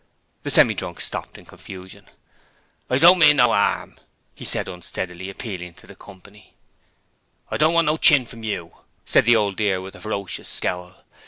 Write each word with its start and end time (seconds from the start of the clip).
The 0.41 0.49
Semi 0.49 0.73
drunk 0.73 0.99
stopped 0.99 1.37
in 1.37 1.45
confusion. 1.45 2.07
'I 2.89 2.97
don't 2.97 3.19
mean 3.19 3.35
no 3.35 3.51
'arm,' 3.51 3.99
he 4.33 4.43
said 4.43 4.67
unsteadily, 4.67 5.29
appealing 5.29 5.75
to 5.75 5.85
the 5.85 5.93
company. 5.93 6.55
'I 7.51 7.57
don't 7.57 7.73
want 7.75 7.85
no 7.85 7.97
chin 7.97 8.25
from 8.25 8.41
you!' 8.43 8.75
said 9.05 9.25
the 9.25 9.35
Old 9.35 9.57
Dear 9.57 9.79
with 9.79 9.93
a 9.95 10.01
ferocious 10.01 10.49
scowl. 10.49 11.03